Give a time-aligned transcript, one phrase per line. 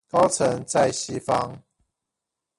[0.09, 1.61] 高層在西方